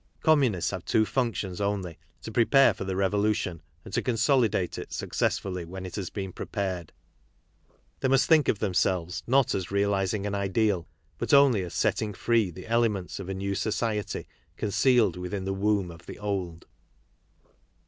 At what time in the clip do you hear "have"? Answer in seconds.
0.71-0.83